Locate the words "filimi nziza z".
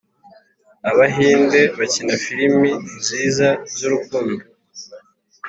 2.25-3.79